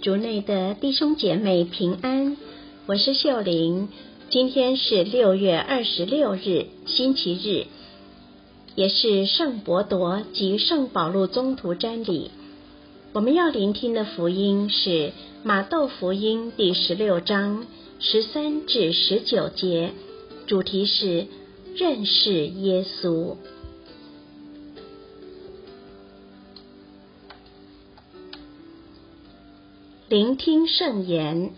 [0.00, 2.36] 族内的弟兄姐妹平安，
[2.86, 3.88] 我是秀玲。
[4.30, 7.66] 今天是六月二十六日，星期日，
[8.76, 12.30] 也是圣伯多及圣保禄宗徒瞻礼。
[13.12, 15.10] 我们要聆听的福音是
[15.42, 17.66] 马窦福音第十六章
[17.98, 19.90] 十三至十九节，
[20.46, 21.26] 主题是
[21.74, 23.34] 认识耶稣。
[30.08, 31.50] 聆听圣言。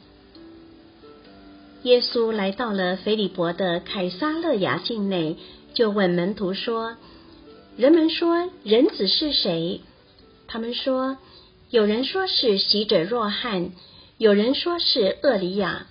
[1.85, 5.37] 耶稣来到了腓利伯的凯撒勒雅境内，
[5.73, 6.97] 就问门徒说
[7.79, 9.83] ：“人们说人子是谁？”
[10.49, 11.17] 他们说
[11.71, 13.71] ：“有人说是洗者若翰，
[14.19, 15.87] 有人说是厄里亚，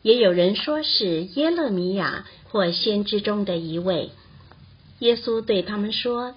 [0.00, 4.08] 也有人说是耶勒米亚或先知中的一位。”
[5.00, 6.34] 耶稣对他们说：“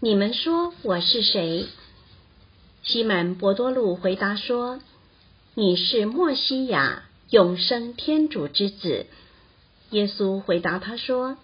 [0.00, 1.64] 你们说我是谁？”
[2.84, 4.80] 西满伯多禄回答说
[5.54, 9.06] ：“你是莫西亚，永生天主之子。”
[9.90, 11.36] 耶稣回答他说：“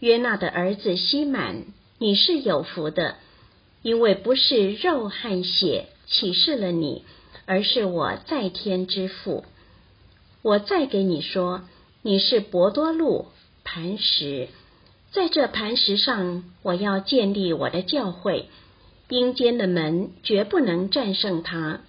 [0.00, 1.66] 约纳的儿子西满，
[1.98, 3.14] 你是有福的，
[3.82, 7.04] 因为不是肉和血启示了你，
[7.46, 9.44] 而是我在天之父。
[10.42, 11.62] 我再给你说，
[12.02, 13.26] 你是伯多禄
[13.62, 14.48] 磐石，
[15.12, 18.48] 在这磐石上，我要建立我的教会。”
[19.08, 21.80] 阴间的门绝不能战胜它。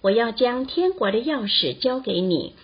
[0.00, 2.54] 我要将天国的钥匙交给你，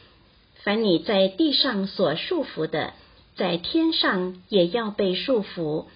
[0.63, 2.95] 凡你在地上所束缚的，
[3.37, 5.87] 在天上也要被束缚；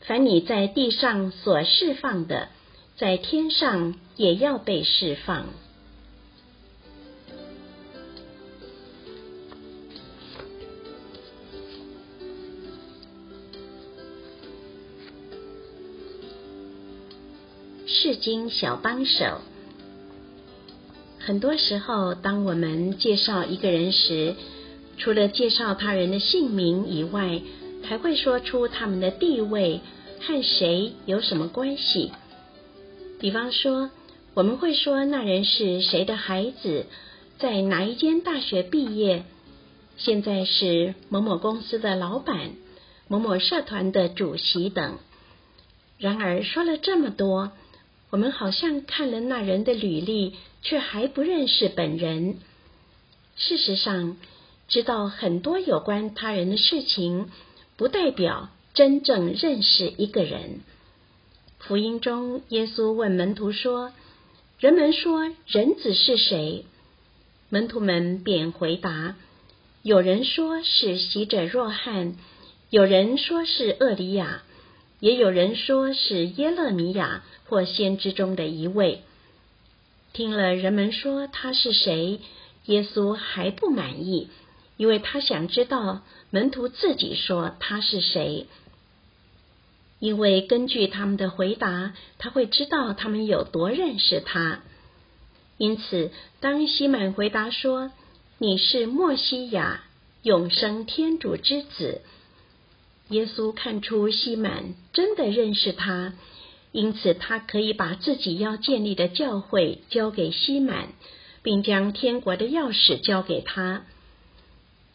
[0.00, 2.48] 凡你在地上所释放的，
[2.96, 5.46] 在天上也要被释放。
[17.92, 19.40] 世经小帮手。
[21.18, 24.36] 很多时候，当我们介绍一个人时，
[24.96, 27.42] 除了介绍他人的姓名以外，
[27.82, 29.80] 还会说出他们的地位
[30.20, 32.12] 和谁有什么关系。
[33.18, 33.90] 比方说，
[34.34, 36.86] 我们会说那人是谁的孩子，
[37.40, 39.24] 在哪一间大学毕业，
[39.96, 42.52] 现在是某某公司的老板、
[43.08, 44.98] 某某社团的主席等。
[45.98, 47.50] 然而，说了这么多。
[48.10, 52.38] 我们好像看了那人的履历，却还不认识本人。
[53.36, 54.16] 事实上，
[54.68, 57.30] 知道很多有关他人的事情，
[57.76, 60.60] 不代表真正认识一个人。
[61.58, 63.92] 福音中，耶稣问门徒说
[64.58, 66.64] ：“人们说人子是谁？”
[67.48, 69.16] 门徒们便回答
[69.82, 72.16] ：“有人说是洗者若翰，
[72.70, 74.42] 有人说是厄里亚，
[75.00, 79.02] 也有人说是耶勒米亚。”或先知中的一位，
[80.12, 82.20] 听了人们说他是谁，
[82.66, 84.28] 耶稣还不满意，
[84.76, 88.46] 因为他想知道门徒自己说他是谁。
[89.98, 94.60] 因为根据他们的回答，他会知道他们有多认识他。
[95.58, 97.90] 因此，当西满回答说
[98.38, 99.82] ：“你是莫西亚，
[100.22, 102.02] 永生天主之子。”
[103.10, 106.14] 耶稣看出西满真的认识他。
[106.72, 110.90] 因此，他可以把自己要建立的教会交给西满，
[111.42, 113.84] 并将天国的钥匙交给他。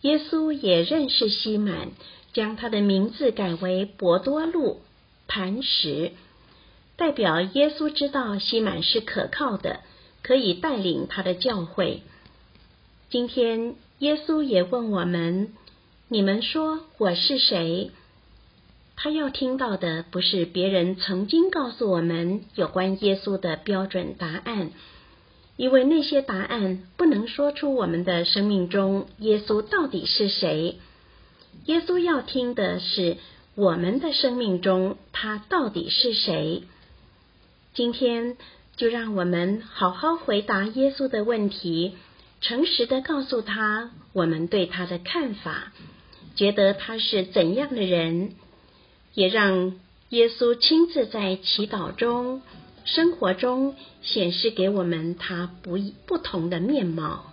[0.01, 1.91] 耶稣也认识西满，
[2.31, 4.81] 将他的名字改为伯多禄
[5.27, 6.13] 磐石，
[6.95, 9.81] 代表耶稣知道西满是可靠的，
[10.21, 12.03] 可以带领他的教会。
[13.09, 15.53] 今天，耶稣也问我们：
[16.07, 17.91] 你们说我是谁？
[18.97, 24.71] 他要听到的不是别人曾经告诉我们有关耶稣的标准答案，
[25.57, 30.79] 因为那些答案不能说出我们的生命中耶稣到底是谁。
[31.65, 33.17] 耶稣要听的是
[33.55, 36.63] 我们的生命中他到底是谁。
[37.73, 38.37] 今天
[38.77, 41.93] 就让我们好好回答耶稣的问题，
[42.39, 45.73] 诚实的告诉他我们对他的看法，
[46.35, 48.31] 觉得他是怎样的人。
[49.15, 49.73] 也让
[50.09, 52.41] 耶稣亲自在祈祷中、
[52.83, 57.31] 生活中显示给我们他不不同的面貌。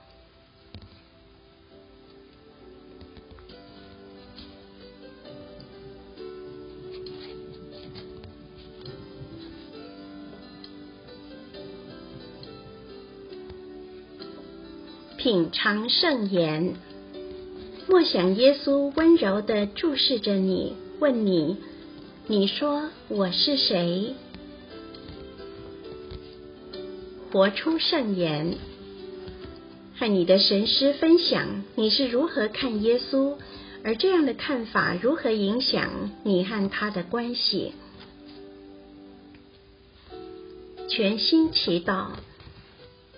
[15.19, 16.75] 品尝圣言，
[17.88, 21.58] 默想耶稣温柔的注视着你，问你。
[22.29, 24.15] 你说我是谁？
[27.33, 28.55] 活出圣言，
[29.99, 33.35] 和你的神师分享你是如何看耶稣，
[33.83, 37.73] 而这样的看法如何影响你和他的关系。
[40.89, 42.11] 全心祈祷，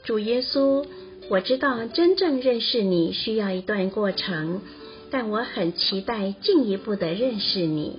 [0.05, 0.87] 主耶稣，
[1.29, 4.63] 我知道真正认识你需要一段过程，
[5.11, 7.99] 但我很期待进一步的认识你。